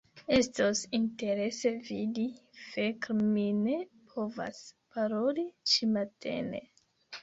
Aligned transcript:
Estos 0.39 0.79
interese 0.99 1.69
vidi... 1.89 2.25
fek' 2.71 3.09
mi 3.21 3.47
ne 3.61 3.79
povas 4.17 4.67
paroli 4.93 5.49
ĉi-matene 5.75 6.69